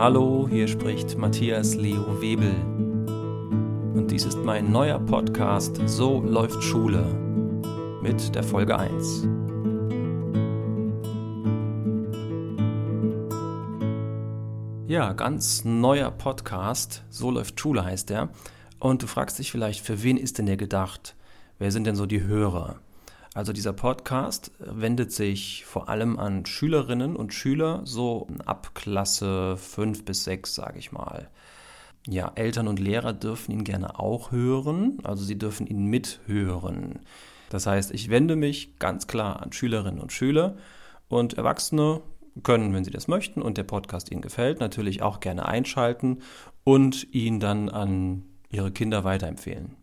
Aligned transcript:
Hallo, 0.00 0.48
hier 0.48 0.66
spricht 0.66 1.18
Matthias 1.18 1.74
Leo 1.74 2.22
Webel. 2.22 2.54
Und 3.94 4.06
dies 4.10 4.24
ist 4.24 4.38
mein 4.38 4.72
neuer 4.72 4.98
Podcast 4.98 5.78
So 5.84 6.22
läuft 6.22 6.62
Schule 6.62 7.04
mit 8.00 8.34
der 8.34 8.42
Folge 8.42 8.78
1. 8.78 9.28
Ja, 14.86 15.12
ganz 15.12 15.66
neuer 15.66 16.10
Podcast, 16.10 17.04
So 17.10 17.30
läuft 17.30 17.60
Schule 17.60 17.84
heißt 17.84 18.08
der. 18.08 18.30
Und 18.78 19.02
du 19.02 19.06
fragst 19.06 19.38
dich 19.38 19.52
vielleicht, 19.52 19.84
für 19.84 20.02
wen 20.02 20.16
ist 20.16 20.38
denn 20.38 20.46
der 20.46 20.56
gedacht? 20.56 21.14
Wer 21.58 21.72
sind 21.72 21.86
denn 21.86 21.96
so 21.96 22.06
die 22.06 22.22
Hörer? 22.22 22.80
Also 23.32 23.52
dieser 23.52 23.72
Podcast 23.72 24.50
wendet 24.58 25.12
sich 25.12 25.64
vor 25.64 25.88
allem 25.88 26.18
an 26.18 26.46
Schülerinnen 26.46 27.14
und 27.14 27.32
Schüler, 27.32 27.82
so 27.84 28.26
ab 28.44 28.74
Klasse 28.74 29.56
5 29.56 30.04
bis 30.04 30.24
6, 30.24 30.54
sage 30.54 30.78
ich 30.80 30.90
mal. 30.90 31.30
Ja, 32.08 32.32
Eltern 32.34 32.66
und 32.66 32.80
Lehrer 32.80 33.12
dürfen 33.12 33.52
ihn 33.52 33.62
gerne 33.62 34.00
auch 34.00 34.32
hören, 34.32 34.98
also 35.04 35.22
sie 35.22 35.38
dürfen 35.38 35.66
ihn 35.68 35.84
mithören. 35.86 37.00
Das 37.50 37.66
heißt, 37.66 37.92
ich 37.92 38.10
wende 38.10 38.34
mich 38.34 38.78
ganz 38.78 39.06
klar 39.06 39.42
an 39.42 39.52
Schülerinnen 39.52 40.00
und 40.00 40.12
Schüler 40.12 40.56
und 41.08 41.34
Erwachsene 41.34 42.00
können, 42.42 42.72
wenn 42.74 42.84
sie 42.84 42.90
das 42.90 43.06
möchten 43.06 43.42
und 43.42 43.58
der 43.58 43.64
Podcast 43.64 44.10
ihnen 44.10 44.22
gefällt, 44.22 44.58
natürlich 44.58 45.02
auch 45.02 45.20
gerne 45.20 45.46
einschalten 45.46 46.22
und 46.64 47.12
ihn 47.14 47.38
dann 47.38 47.68
an 47.68 48.24
ihre 48.48 48.72
Kinder 48.72 49.04
weiterempfehlen. 49.04 49.76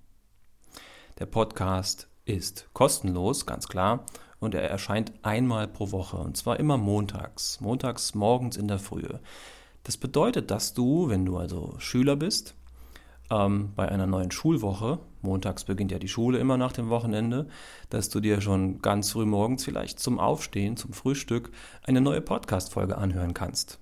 Der 1.19 1.25
Podcast 1.27 2.09
ist 2.27 2.67
kostenlos, 2.73 3.45
ganz 3.45 3.67
klar, 3.67 4.05
und 4.39 4.53
er 4.53 4.69
erscheint 4.69 5.13
einmal 5.23 5.67
pro 5.67 5.91
Woche 5.91 6.17
und 6.17 6.37
zwar 6.37 6.59
immer 6.59 6.77
montags, 6.77 7.59
montags 7.61 8.13
morgens 8.13 8.57
in 8.57 8.67
der 8.67 8.79
Frühe. 8.79 9.19
Das 9.83 9.97
bedeutet, 9.97 10.51
dass 10.51 10.73
du, 10.73 11.09
wenn 11.09 11.25
du 11.25 11.37
also 11.37 11.75
Schüler 11.79 12.15
bist, 12.15 12.55
ähm, 13.29 13.71
bei 13.75 13.89
einer 13.89 14.07
neuen 14.07 14.31
Schulwoche, 14.31 14.99
montags 15.21 15.63
beginnt 15.63 15.91
ja 15.91 15.99
die 15.99 16.07
Schule 16.07 16.37
immer 16.39 16.57
nach 16.57 16.71
dem 16.71 16.89
Wochenende, 16.89 17.47
dass 17.89 18.09
du 18.09 18.19
dir 18.19 18.41
schon 18.41 18.81
ganz 18.81 19.11
früh 19.11 19.25
morgens 19.25 19.63
vielleicht 19.63 19.99
zum 19.99 20.19
Aufstehen, 20.19 20.77
zum 20.77 20.93
Frühstück 20.93 21.51
eine 21.83 22.01
neue 22.01 22.21
Podcast-Folge 22.21 22.97
anhören 22.97 23.33
kannst. 23.33 23.79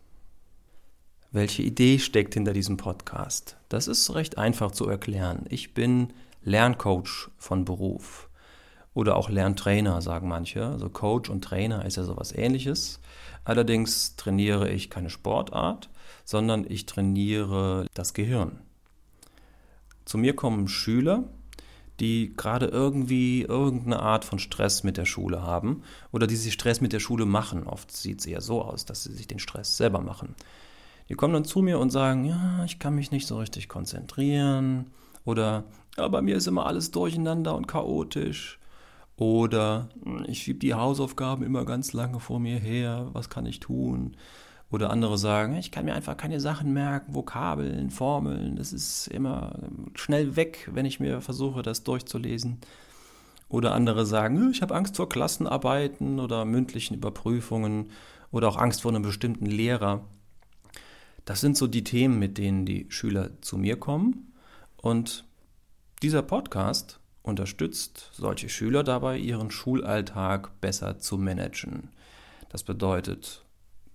Welche 1.31 1.63
Idee 1.63 1.99
steckt 1.99 2.35
hinter 2.35 2.53
diesem 2.53 2.77
Podcast? 2.77 3.57
Das 3.67 3.87
ist 3.87 4.13
recht 4.15 4.37
einfach 4.37 4.71
zu 4.71 4.87
erklären. 4.87 5.45
Ich 5.49 5.73
bin 5.73 6.13
Lerncoach 6.43 7.29
von 7.37 7.65
Beruf 7.65 8.29
oder 8.95 9.17
auch 9.17 9.29
Lerntrainer, 9.29 10.01
sagen 10.01 10.27
manche. 10.27 10.65
Also 10.65 10.89
Coach 10.89 11.29
und 11.29 11.43
Trainer 11.43 11.85
ist 11.85 11.97
ja 11.97 12.03
sowas 12.03 12.31
ähnliches. 12.31 12.99
Allerdings 13.43 14.15
trainiere 14.15 14.71
ich 14.71 14.89
keine 14.89 15.11
Sportart, 15.11 15.89
sondern 16.23 16.65
ich 16.67 16.87
trainiere 16.87 17.85
das 17.93 18.15
Gehirn. 18.15 18.61
Zu 20.05 20.17
mir 20.17 20.35
kommen 20.35 20.67
Schüler, 20.69 21.25
die 21.99 22.33
gerade 22.35 22.67
irgendwie 22.67 23.41
irgendeine 23.41 23.99
Art 23.99 24.23
von 24.23 24.39
Stress 24.39 24.83
mit 24.83 24.97
der 24.97 25.05
Schule 25.05 25.43
haben 25.43 25.83
oder 26.11 26.25
die 26.25 26.35
sich 26.35 26.53
Stress 26.53 26.79
mit 26.79 26.93
der 26.93 26.99
Schule 26.99 27.25
machen. 27.25 27.67
Oft 27.67 27.91
sieht 27.91 28.21
es 28.21 28.25
eher 28.25 28.41
so 28.41 28.61
aus, 28.61 28.85
dass 28.85 29.03
sie 29.03 29.13
sich 29.13 29.27
den 29.27 29.39
Stress 29.39 29.75
selber 29.75 29.99
machen. 29.99 30.35
Die 31.09 31.15
kommen 31.15 31.33
dann 31.33 31.45
zu 31.45 31.61
mir 31.61 31.79
und 31.79 31.91
sagen, 31.91 32.25
ja, 32.25 32.63
ich 32.63 32.79
kann 32.79 32.95
mich 32.95 33.11
nicht 33.11 33.27
so 33.27 33.37
richtig 33.37 33.67
konzentrieren 33.67 34.87
oder 35.25 35.65
ja, 35.97 36.07
bei 36.07 36.21
mir 36.21 36.37
ist 36.37 36.47
immer 36.47 36.65
alles 36.65 36.91
durcheinander 36.91 37.55
und 37.55 37.67
chaotisch 37.67 38.57
oder 39.17 39.89
ich 40.27 40.43
schiebe 40.43 40.59
die 40.59 40.73
Hausaufgaben 40.73 41.45
immer 41.45 41.65
ganz 41.65 41.93
lange 41.93 42.19
vor 42.19 42.39
mir 42.39 42.57
her, 42.57 43.09
was 43.13 43.29
kann 43.29 43.45
ich 43.45 43.59
tun? 43.59 44.17
Oder 44.71 44.89
andere 44.89 45.17
sagen, 45.17 45.55
ich 45.55 45.71
kann 45.71 45.85
mir 45.85 45.93
einfach 45.93 46.17
keine 46.17 46.39
Sachen 46.39 46.73
merken, 46.73 47.13
Vokabeln, 47.13 47.91
Formeln, 47.91 48.55
das 48.57 48.73
ist 48.73 49.07
immer 49.07 49.59
schnell 49.93 50.35
weg, 50.35 50.69
wenn 50.73 50.85
ich 50.85 50.99
mir 50.99 51.21
versuche, 51.21 51.61
das 51.61 51.83
durchzulesen. 51.83 52.59
Oder 53.47 53.73
andere 53.73 54.05
sagen, 54.05 54.51
ich 54.51 54.61
habe 54.61 54.75
Angst 54.75 54.97
vor 54.97 55.07
Klassenarbeiten 55.07 56.19
oder 56.19 56.43
mündlichen 56.45 56.95
Überprüfungen 56.95 57.91
oder 58.31 58.49
auch 58.49 58.57
Angst 58.57 58.81
vor 58.81 58.91
einem 58.91 59.03
bestimmten 59.03 59.45
Lehrer. 59.45 60.03
Das 61.25 61.41
sind 61.41 61.55
so 61.55 61.67
die 61.67 61.83
Themen, 61.83 62.19
mit 62.19 62.37
denen 62.37 62.65
die 62.65 62.87
Schüler 62.89 63.29
zu 63.41 63.57
mir 63.57 63.79
kommen. 63.79 64.33
Und 64.77 65.25
dieser 66.01 66.21
Podcast 66.21 66.99
unterstützt 67.25 68.11
solche 68.13 68.49
Schüler 68.49 68.83
dabei, 68.83 69.17
ihren 69.17 69.51
Schulalltag 69.51 70.61
besser 70.61 70.99
zu 70.99 71.17
managen. 71.17 71.89
Das 72.49 72.63
bedeutet, 72.63 73.43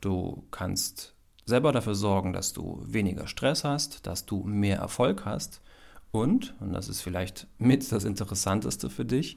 du 0.00 0.44
kannst 0.50 1.14
selber 1.46 1.72
dafür 1.72 1.94
sorgen, 1.94 2.32
dass 2.32 2.52
du 2.52 2.82
weniger 2.84 3.26
Stress 3.26 3.64
hast, 3.64 4.06
dass 4.06 4.26
du 4.26 4.42
mehr 4.44 4.78
Erfolg 4.78 5.24
hast 5.24 5.62
und, 6.12 6.54
und 6.60 6.72
das 6.72 6.88
ist 6.88 7.02
vielleicht 7.02 7.46
mit 7.58 7.90
das 7.92 8.04
Interessanteste 8.04 8.90
für 8.90 9.04
dich, 9.04 9.36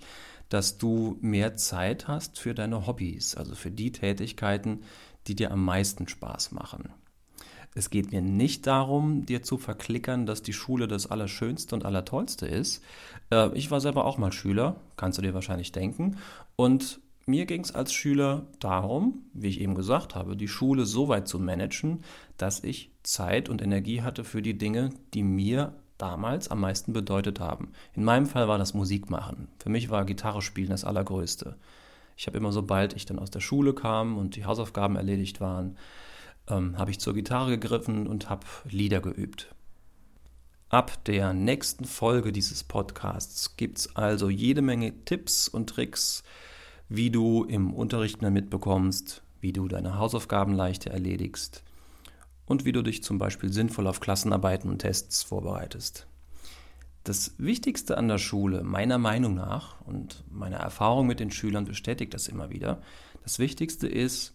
dass 0.50 0.78
du 0.78 1.18
mehr 1.22 1.56
Zeit 1.56 2.08
hast 2.08 2.40
für 2.40 2.54
deine 2.54 2.88
Hobbys, 2.88 3.36
also 3.36 3.56
für 3.56 3.72
die 3.72 3.92
Tätigkeiten, 3.92 4.84
die 5.28 5.36
dir 5.36 5.52
am 5.52 5.64
meisten 5.64 6.08
Spaß 6.08 6.52
machen. 6.52 6.92
Es 7.76 7.90
geht 7.90 8.12
mir 8.12 8.22
nicht 8.22 8.68
darum, 8.68 9.26
dir 9.26 9.42
zu 9.42 9.58
verklickern, 9.58 10.26
dass 10.26 10.44
die 10.44 10.54
Schule 10.54 10.88
das 10.88 11.10
Allerschönste 11.10 11.76
und 11.76 11.86
Allertollste 11.86 12.46
ist. 12.46 12.84
Äh, 13.32 13.50
ich 13.58 13.72
war 13.72 13.82
selber 13.82 14.06
auch 14.06 14.18
mal 14.18 14.32
Schüler, 14.32 14.76
kannst 14.96 15.18
du 15.18 15.22
dir 15.22 15.34
wahrscheinlich 15.34 15.72
denken. 15.72 16.18
Und 16.56 17.00
mir 17.26 17.46
ging 17.46 17.62
es 17.62 17.74
als 17.74 17.94
Schüler 17.94 18.46
darum, 18.60 19.24
wie 19.34 19.48
ich 19.48 19.62
eben 19.62 19.76
gesagt 19.76 20.14
habe, 20.14 20.36
die 20.36 20.48
Schule 20.48 20.86
so 20.86 21.08
weit 21.08 21.28
zu 21.28 21.40
managen, 21.40 22.04
dass 22.38 22.64
ich 22.64 22.92
Zeit 23.02 23.50
und 23.50 23.62
Energie 23.62 24.02
hatte 24.02 24.24
für 24.24 24.42
die 24.42 24.58
Dinge, 24.58 24.92
die 25.14 25.24
mir 25.24 25.74
damals 25.98 26.50
am 26.50 26.60
meisten 26.60 26.92
bedeutet 26.92 27.40
haben. 27.40 27.72
In 27.94 28.04
meinem 28.04 28.26
Fall 28.26 28.48
war 28.48 28.58
das 28.58 28.74
Musik 28.74 29.10
machen. 29.10 29.48
Für 29.60 29.70
mich 29.70 29.90
war 29.90 30.06
Gitarre 30.06 30.42
spielen 30.42 30.70
das 30.70 30.84
Allergrößte. 30.84 31.56
Ich 32.18 32.28
habe 32.28 32.38
immer, 32.38 32.52
sobald 32.52 32.94
ich 32.94 33.06
dann 33.06 33.20
aus 33.20 33.32
der 33.32 33.40
Schule 33.40 33.74
kam 33.74 34.18
und 34.18 34.36
die 34.36 34.46
Hausaufgaben 34.46 34.98
erledigt 34.98 35.40
waren, 35.40 35.78
ähm, 36.48 36.78
habe 36.78 36.92
ich 36.92 37.00
zur 37.00 37.14
Gitarre 37.14 37.52
gegriffen 37.52 38.08
und 38.08 38.30
habe 38.30 38.46
Lieder 38.66 39.02
geübt. 39.02 39.54
Ab 40.70 41.04
der 41.06 41.34
nächsten 41.34 41.86
Folge 41.86 42.32
dieses 42.32 42.64
Podcasts 42.64 43.58
gibt 43.58 43.78
es 43.78 43.96
also 43.96 44.30
jede 44.30 44.62
Menge 44.62 45.06
Tipps 45.06 45.48
und 45.48 45.70
Tricks, 45.70 46.24
wie 46.90 47.12
du 47.12 47.44
im 47.44 47.74
Unterricht 47.74 48.22
mehr 48.22 48.32
mitbekommst, 48.32 49.22
wie 49.40 49.54
du 49.54 49.68
deine 49.68 49.98
Hausaufgaben 49.98 50.54
leichter 50.54 50.92
erledigst 50.92 51.64
und 52.46 52.66
wie 52.66 52.72
du 52.72 52.82
dich 52.82 53.04
zum 53.04 53.18
Beispiel 53.20 53.52
sinnvoll 53.54 53.88
auf 53.88 54.00
Klassenarbeiten 54.00 54.70
und 54.70 54.80
Tests 54.80 55.24
vorbereitest. 55.24 56.08
Das 57.04 57.36
Wichtigste 57.38 57.98
an 57.98 58.08
der 58.08 58.18
Schule, 58.18 58.64
meiner 58.64 58.98
Meinung 58.98 59.36
nach, 59.36 59.82
und 59.82 60.24
meine 60.32 60.56
Erfahrung 60.56 61.06
mit 61.06 61.20
den 61.20 61.32
Schülern 61.32 61.66
bestätigt 61.66 62.14
das 62.14 62.28
immer 62.28 62.50
wieder, 62.50 62.82
das 63.24 63.40
Wichtigste 63.40 63.88
ist, 63.88 64.34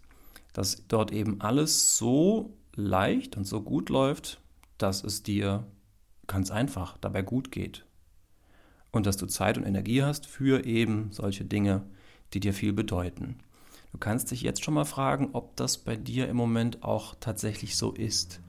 dass 0.52 0.86
dort 0.88 1.12
eben 1.12 1.40
alles 1.40 1.96
so 1.96 2.56
leicht 2.74 3.36
und 3.36 3.44
so 3.44 3.60
gut 3.60 3.88
läuft, 3.90 4.40
dass 4.78 5.04
es 5.04 5.22
dir 5.22 5.66
ganz 6.26 6.50
einfach 6.50 6.96
dabei 6.98 7.22
gut 7.22 7.50
geht. 7.50 7.84
Und 8.90 9.06
dass 9.06 9.16
du 9.16 9.26
Zeit 9.26 9.58
und 9.58 9.64
Energie 9.64 10.02
hast 10.02 10.26
für 10.26 10.64
eben 10.64 11.08
solche 11.10 11.44
Dinge, 11.44 11.84
die 12.32 12.40
dir 12.40 12.54
viel 12.54 12.72
bedeuten. 12.72 13.36
Du 13.92 13.98
kannst 13.98 14.30
dich 14.30 14.42
jetzt 14.42 14.64
schon 14.64 14.74
mal 14.74 14.84
fragen, 14.84 15.30
ob 15.32 15.56
das 15.56 15.78
bei 15.78 15.96
dir 15.96 16.28
im 16.28 16.36
Moment 16.36 16.82
auch 16.82 17.14
tatsächlich 17.20 17.76
so 17.76 17.92
ist. 17.92 18.40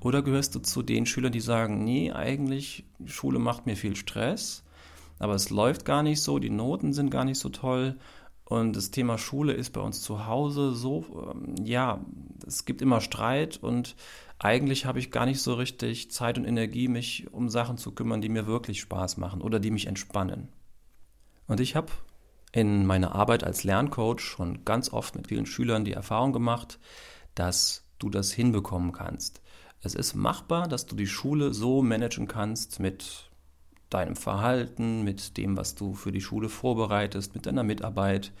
Oder 0.00 0.22
gehörst 0.22 0.54
du 0.54 0.60
zu 0.60 0.82
den 0.82 1.06
Schülern, 1.06 1.32
die 1.32 1.40
sagen, 1.40 1.84
nee, 1.84 2.12
eigentlich 2.12 2.84
Schule 3.04 3.38
macht 3.38 3.66
mir 3.66 3.76
viel 3.76 3.96
Stress, 3.96 4.62
aber 5.18 5.34
es 5.34 5.50
läuft 5.50 5.84
gar 5.84 6.02
nicht 6.02 6.20
so, 6.20 6.38
die 6.38 6.50
Noten 6.50 6.92
sind 6.92 7.10
gar 7.10 7.24
nicht 7.24 7.38
so 7.38 7.48
toll 7.48 7.96
und 8.48 8.76
das 8.76 8.92
Thema 8.92 9.18
Schule 9.18 9.54
ist 9.54 9.72
bei 9.72 9.80
uns 9.80 10.02
zu 10.02 10.26
Hause 10.26 10.72
so, 10.72 11.04
ähm, 11.32 11.56
ja, 11.64 12.00
es 12.46 12.64
gibt 12.64 12.80
immer 12.80 13.00
Streit 13.00 13.58
und 13.60 13.96
eigentlich 14.38 14.86
habe 14.86 15.00
ich 15.00 15.10
gar 15.10 15.26
nicht 15.26 15.40
so 15.40 15.54
richtig 15.54 16.12
Zeit 16.12 16.38
und 16.38 16.44
Energie, 16.44 16.86
mich 16.86 17.26
um 17.32 17.48
Sachen 17.48 17.76
zu 17.76 17.90
kümmern, 17.90 18.20
die 18.20 18.28
mir 18.28 18.46
wirklich 18.46 18.80
Spaß 18.80 19.16
machen 19.16 19.42
oder 19.42 19.58
die 19.58 19.72
mich 19.72 19.88
entspannen. 19.88 20.48
Und 21.48 21.58
ich 21.58 21.74
habe 21.74 21.90
in 22.52 22.86
meiner 22.86 23.16
Arbeit 23.16 23.42
als 23.42 23.64
Lerncoach 23.64 24.20
schon 24.20 24.64
ganz 24.64 24.92
oft 24.92 25.16
mit 25.16 25.26
vielen 25.26 25.46
Schülern 25.46 25.84
die 25.84 25.92
Erfahrung 25.92 26.32
gemacht, 26.32 26.78
dass 27.34 27.84
du 27.98 28.10
das 28.10 28.30
hinbekommen 28.30 28.92
kannst. 28.92 29.42
Es 29.82 29.96
ist 29.96 30.14
machbar, 30.14 30.68
dass 30.68 30.86
du 30.86 30.94
die 30.94 31.08
Schule 31.08 31.52
so 31.52 31.82
managen 31.82 32.28
kannst 32.28 32.78
mit 32.78 33.25
deinem 33.90 34.16
Verhalten, 34.16 35.02
mit 35.02 35.36
dem, 35.36 35.56
was 35.56 35.74
du 35.74 35.94
für 35.94 36.12
die 36.12 36.20
Schule 36.20 36.48
vorbereitest, 36.48 37.34
mit 37.34 37.46
deiner 37.46 37.62
Mitarbeit, 37.62 38.32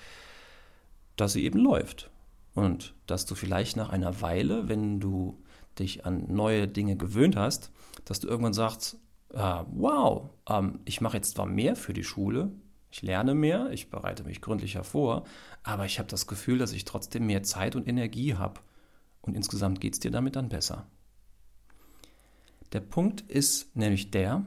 dass 1.16 1.32
sie 1.32 1.44
eben 1.44 1.58
läuft. 1.58 2.10
Und 2.54 2.94
dass 3.06 3.26
du 3.26 3.34
vielleicht 3.34 3.76
nach 3.76 3.90
einer 3.90 4.20
Weile, 4.22 4.68
wenn 4.68 4.98
du 4.98 5.42
dich 5.78 6.06
an 6.06 6.24
neue 6.28 6.66
Dinge 6.66 6.96
gewöhnt 6.96 7.36
hast, 7.36 7.70
dass 8.04 8.20
du 8.20 8.28
irgendwann 8.28 8.54
sagst, 8.54 8.98
ah, 9.34 9.66
wow, 9.70 10.30
ähm, 10.48 10.80
ich 10.84 11.00
mache 11.00 11.18
jetzt 11.18 11.34
zwar 11.34 11.46
mehr 11.46 11.76
für 11.76 11.92
die 11.92 12.04
Schule, 12.04 12.50
ich 12.90 13.02
lerne 13.02 13.34
mehr, 13.34 13.70
ich 13.72 13.90
bereite 13.90 14.24
mich 14.24 14.40
gründlicher 14.40 14.84
vor, 14.84 15.24
aber 15.62 15.84
ich 15.84 15.98
habe 15.98 16.08
das 16.08 16.26
Gefühl, 16.26 16.56
dass 16.58 16.72
ich 16.72 16.86
trotzdem 16.86 17.26
mehr 17.26 17.42
Zeit 17.42 17.76
und 17.76 17.86
Energie 17.86 18.34
habe. 18.34 18.60
Und 19.20 19.34
insgesamt 19.34 19.80
geht 19.80 19.94
es 19.94 20.00
dir 20.00 20.10
damit 20.10 20.36
dann 20.36 20.48
besser. 20.48 20.86
Der 22.72 22.80
Punkt 22.80 23.20
ist 23.22 23.76
nämlich 23.76 24.10
der, 24.10 24.44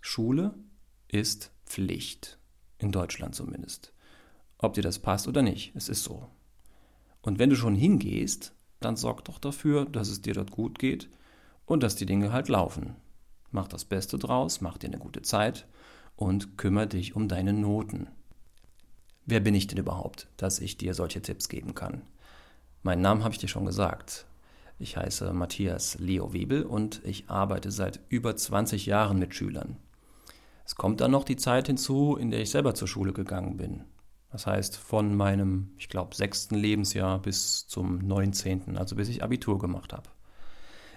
Schule 0.00 0.54
ist 1.08 1.52
Pflicht. 1.66 2.38
In 2.78 2.92
Deutschland 2.92 3.34
zumindest. 3.34 3.92
Ob 4.58 4.74
dir 4.74 4.82
das 4.82 4.98
passt 4.98 5.28
oder 5.28 5.42
nicht, 5.42 5.72
es 5.74 5.88
ist 5.88 6.04
so. 6.04 6.28
Und 7.22 7.38
wenn 7.38 7.50
du 7.50 7.56
schon 7.56 7.74
hingehst, 7.74 8.52
dann 8.80 8.96
sorg 8.96 9.24
doch 9.24 9.38
dafür, 9.38 9.84
dass 9.84 10.08
es 10.08 10.22
dir 10.22 10.34
dort 10.34 10.50
gut 10.50 10.78
geht 10.78 11.08
und 11.66 11.82
dass 11.82 11.96
die 11.96 12.06
Dinge 12.06 12.32
halt 12.32 12.48
laufen. 12.48 12.96
Mach 13.50 13.68
das 13.68 13.84
Beste 13.84 14.18
draus, 14.18 14.60
mach 14.60 14.78
dir 14.78 14.88
eine 14.88 14.98
gute 14.98 15.22
Zeit 15.22 15.66
und 16.16 16.56
kümmere 16.58 16.86
dich 16.86 17.16
um 17.16 17.28
deine 17.28 17.52
Noten. 17.52 18.08
Wer 19.26 19.40
bin 19.40 19.54
ich 19.54 19.66
denn 19.66 19.78
überhaupt, 19.78 20.28
dass 20.36 20.58
ich 20.58 20.78
dir 20.78 20.94
solche 20.94 21.20
Tipps 21.20 21.48
geben 21.48 21.74
kann? 21.74 22.02
Meinen 22.82 23.02
Namen 23.02 23.24
habe 23.24 23.34
ich 23.34 23.40
dir 23.40 23.48
schon 23.48 23.66
gesagt. 23.66 24.26
Ich 24.78 24.96
heiße 24.96 25.32
Matthias 25.32 25.98
Leo 25.98 26.32
Webel 26.32 26.62
und 26.62 27.02
ich 27.04 27.28
arbeite 27.28 27.70
seit 27.70 28.00
über 28.08 28.36
20 28.36 28.86
Jahren 28.86 29.18
mit 29.18 29.34
Schülern. 29.34 29.76
Es 30.68 30.74
kommt 30.74 31.00
dann 31.00 31.12
noch 31.12 31.24
die 31.24 31.36
Zeit 31.36 31.66
hinzu, 31.66 32.14
in 32.20 32.30
der 32.30 32.42
ich 32.42 32.50
selber 32.50 32.74
zur 32.74 32.88
Schule 32.88 33.14
gegangen 33.14 33.56
bin. 33.56 33.84
Das 34.30 34.46
heißt, 34.46 34.76
von 34.76 35.16
meinem, 35.16 35.72
ich 35.78 35.88
glaube, 35.88 36.14
sechsten 36.14 36.56
Lebensjahr 36.56 37.20
bis 37.20 37.66
zum 37.66 38.06
19., 38.06 38.76
also 38.76 38.94
bis 38.94 39.08
ich 39.08 39.22
Abitur 39.22 39.58
gemacht 39.58 39.94
habe. 39.94 40.10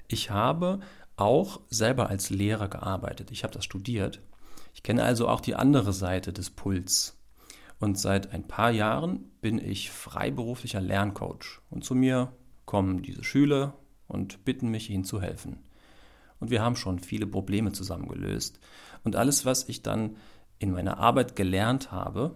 Ich 0.10 0.30
habe 0.30 0.82
auch 1.16 1.62
selber 1.70 2.10
als 2.10 2.30
Lehrer 2.30 2.68
gearbeitet. 2.68 3.32
Ich 3.32 3.46
habe 3.46 3.54
das 3.54 3.64
studiert. 3.64 4.22
Ich 4.74 4.84
kenne 4.84 5.04
also 5.04 5.30
auch 5.30 5.40
die 5.40 5.56
andere 5.56 5.94
Seite 5.94 6.34
des 6.34 6.50
Puls. 6.50 7.18
Und 7.80 7.98
seit 7.98 8.34
ein 8.34 8.46
paar 8.46 8.72
Jahren 8.72 9.32
bin 9.40 9.58
ich 9.58 9.90
freiberuflicher 9.90 10.82
Lerncoach. 10.82 11.62
Und 11.70 11.86
zu 11.86 11.96
mir 11.96 12.34
kommen 12.66 13.04
diese 13.04 13.24
Schüler 13.24 13.76
und 14.10 14.44
bitten 14.44 14.68
mich, 14.68 14.90
ihnen 14.90 15.06
zu 15.06 15.22
helfen. 15.22 15.64
Und 16.42 16.50
wir 16.50 16.62
haben 16.62 16.76
schon 16.76 17.00
viele 17.00 17.28
Probleme 17.28 17.72
zusammen 17.72 18.10
gelöst. 18.10 18.60
Und 19.04 19.16
alles, 19.16 19.46
was 19.46 19.70
ich 19.70 19.84
dann 19.84 20.18
in 20.60 20.72
meiner 20.72 20.98
Arbeit 20.98 21.36
gelernt 21.36 21.92
habe 21.92 22.36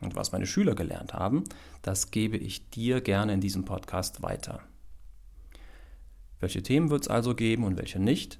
und 0.00 0.14
was 0.14 0.32
meine 0.32 0.46
Schüler 0.46 0.74
gelernt 0.74 1.14
haben, 1.14 1.44
das 1.82 2.10
gebe 2.10 2.36
ich 2.36 2.70
dir 2.70 3.00
gerne 3.00 3.32
in 3.32 3.40
diesem 3.40 3.64
Podcast 3.64 4.22
weiter. 4.22 4.60
Welche 6.40 6.62
Themen 6.62 6.90
wird 6.90 7.02
es 7.02 7.08
also 7.08 7.34
geben 7.34 7.64
und 7.64 7.76
welche 7.78 7.98
nicht? 7.98 8.38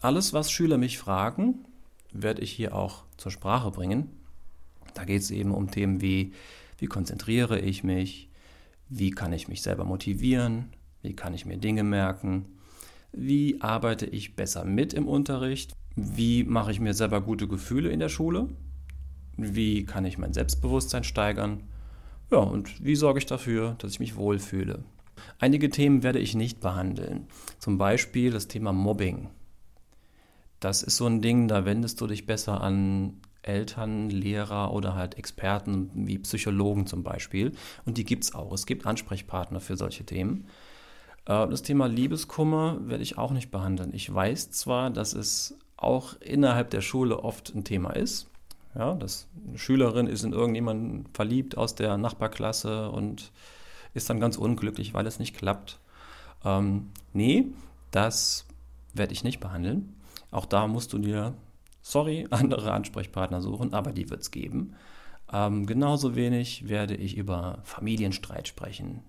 Alles, 0.00 0.32
was 0.32 0.52
Schüler 0.52 0.78
mich 0.78 0.98
fragen, 0.98 1.66
werde 2.12 2.42
ich 2.42 2.52
hier 2.52 2.76
auch 2.76 3.04
zur 3.16 3.32
Sprache 3.32 3.70
bringen. 3.70 4.10
Da 4.94 5.04
geht 5.04 5.22
es 5.22 5.30
eben 5.30 5.52
um 5.52 5.70
Themen 5.70 6.02
wie, 6.02 6.34
wie 6.78 6.86
konzentriere 6.86 7.58
ich 7.58 7.84
mich, 7.84 8.28
wie 8.90 9.10
kann 9.10 9.32
ich 9.32 9.48
mich 9.48 9.62
selber 9.62 9.84
motivieren, 9.84 10.74
wie 11.00 11.16
kann 11.16 11.32
ich 11.32 11.46
mir 11.46 11.56
Dinge 11.56 11.84
merken, 11.84 12.58
wie 13.12 13.60
arbeite 13.60 14.06
ich 14.06 14.36
besser 14.36 14.64
mit 14.64 14.94
im 14.94 15.06
Unterricht, 15.06 15.72
wie 15.96 16.44
mache 16.44 16.72
ich 16.72 16.80
mir 16.80 16.94
selber 16.94 17.20
gute 17.20 17.46
Gefühle 17.46 17.90
in 17.90 18.00
der 18.00 18.08
Schule, 18.08 18.48
wie 19.36 19.84
kann 19.84 20.04
ich 20.04 20.18
mein 20.18 20.32
Selbstbewusstsein 20.32 21.04
steigern, 21.04 21.64
ja, 22.30 22.38
und 22.38 22.82
wie 22.84 22.96
sorge 22.96 23.18
ich 23.18 23.26
dafür, 23.26 23.76
dass 23.78 23.92
ich 23.92 24.00
mich 24.00 24.16
wohlfühle. 24.16 24.84
Einige 25.38 25.68
Themen 25.68 26.02
werde 26.02 26.18
ich 26.18 26.34
nicht 26.34 26.60
behandeln. 26.60 27.26
Zum 27.58 27.76
Beispiel 27.78 28.30
das 28.30 28.48
Thema 28.48 28.72
Mobbing. 28.72 29.28
Das 30.58 30.82
ist 30.82 30.96
so 30.96 31.06
ein 31.06 31.20
Ding, 31.20 31.48
da 31.48 31.64
wendest 31.64 32.00
du 32.00 32.06
dich 32.06 32.24
besser 32.24 32.60
an 32.60 33.20
Eltern, 33.42 34.08
Lehrer 34.08 34.72
oder 34.72 34.94
halt 34.94 35.18
Experten 35.18 35.90
wie 35.94 36.18
Psychologen 36.18 36.86
zum 36.86 37.02
Beispiel. 37.02 37.52
Und 37.84 37.98
die 37.98 38.04
gibt 38.04 38.24
es 38.24 38.34
auch. 38.34 38.52
Es 38.52 38.66
gibt 38.66 38.86
Ansprechpartner 38.86 39.60
für 39.60 39.76
solche 39.76 40.04
Themen. 40.04 40.46
Äh, 41.26 41.48
das 41.48 41.62
Thema 41.62 41.86
Liebeskummer 41.86 42.78
werde 42.88 43.02
ich 43.02 43.18
auch 43.18 43.32
nicht 43.32 43.50
behandeln. 43.50 43.92
Ich 43.94 44.12
weiß 44.12 44.50
zwar, 44.50 44.90
dass 44.90 45.12
es 45.12 45.56
auch 45.76 46.14
innerhalb 46.20 46.70
der 46.70 46.80
Schule 46.80 47.22
oft 47.22 47.54
ein 47.54 47.64
Thema 47.64 47.90
ist. 47.90 48.28
Ja, 48.74 48.94
dass 48.94 49.28
eine 49.46 49.58
Schülerin 49.58 50.06
ist 50.06 50.24
in 50.24 50.32
irgendjemanden 50.32 51.06
verliebt 51.12 51.58
aus 51.58 51.74
der 51.74 51.98
Nachbarklasse 51.98 52.90
und 52.90 53.30
ist 53.92 54.08
dann 54.08 54.20
ganz 54.20 54.38
unglücklich, 54.38 54.94
weil 54.94 55.06
es 55.06 55.18
nicht 55.18 55.36
klappt. 55.36 55.78
Ähm, 56.44 56.90
nee, 57.12 57.48
das 57.90 58.46
werde 58.94 59.12
ich 59.12 59.24
nicht 59.24 59.40
behandeln. 59.40 59.94
Auch 60.30 60.46
da 60.46 60.66
musst 60.66 60.94
du 60.94 60.98
dir, 60.98 61.34
sorry, 61.82 62.26
andere 62.30 62.72
Ansprechpartner 62.72 63.42
suchen, 63.42 63.74
aber 63.74 63.92
die 63.92 64.08
wird 64.08 64.22
es 64.22 64.30
geben. 64.30 64.74
Ähm, 65.30 65.66
genauso 65.66 66.14
wenig 66.14 66.68
werde 66.68 66.94
ich 66.94 67.16
über 67.16 67.58
Familienstreit 67.64 68.48
sprechen. 68.48 69.02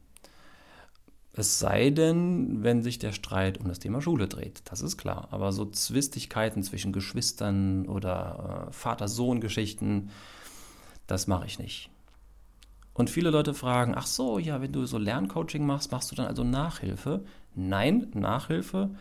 Es 1.35 1.57
sei 1.57 1.89
denn, 1.89 2.63
wenn 2.63 2.83
sich 2.83 3.00
der 3.00 3.12
Streit 3.12 3.59
um 3.59 3.68
das 3.68 3.80
Thema 3.80 4.01
Schule 4.01 4.27
dreht, 4.27 4.62
das 4.65 4.81
ist 4.81 4.97
klar. 4.97 5.30
Aber 5.31 5.51
so 5.51 5.65
Zwistigkeiten 5.65 6.62
zwischen 6.62 6.94
Geschwistern 6.94 7.88
oder 7.88 8.68
äh, 8.68 8.71
Vater-Sohn-Geschichten, 8.71 10.12
das 11.07 11.25
mache 11.25 11.47
ich 11.47 11.57
nicht. 11.57 11.89
Und 12.94 13.09
viele 13.09 13.31
Leute 13.31 13.56
fragen, 13.56 13.95
ach 13.95 14.06
so, 14.06 14.38
ja, 14.38 14.62
wenn 14.62 14.71
du 14.71 14.85
so 14.85 15.00
Lerncoaching 15.00 15.65
machst, 15.65 15.91
machst 15.91 16.12
du 16.12 16.15
dann 16.15 16.27
also 16.27 16.44
Nachhilfe? 16.44 17.25
Nein, 17.56 18.12
Nachhilfe 18.13 18.91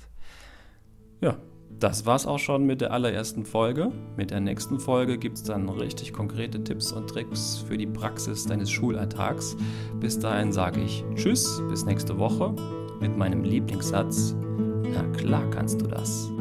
Ja, 1.21 1.37
das 1.79 2.05
war's 2.05 2.25
auch 2.25 2.39
schon 2.39 2.65
mit 2.65 2.81
der 2.81 2.91
allerersten 2.91 3.45
Folge. 3.45 3.91
Mit 4.17 4.31
der 4.31 4.39
nächsten 4.39 4.79
Folge 4.79 5.17
gibt 5.17 5.37
es 5.37 5.43
dann 5.43 5.69
richtig 5.69 6.13
konkrete 6.13 6.63
Tipps 6.63 6.91
und 6.91 7.09
Tricks 7.09 7.63
für 7.67 7.77
die 7.77 7.87
Praxis 7.87 8.45
deines 8.45 8.69
Schulalltags. 8.69 9.55
Bis 9.99 10.19
dahin 10.19 10.51
sage 10.51 10.81
ich 10.81 11.03
Tschüss, 11.15 11.61
bis 11.69 11.85
nächste 11.85 12.19
Woche 12.19 12.55
mit 12.99 13.17
meinem 13.17 13.43
Lieblingssatz. 13.43 14.35
Na 14.93 15.03
klar 15.17 15.49
kannst 15.51 15.81
du 15.81 15.87
das. 15.87 16.31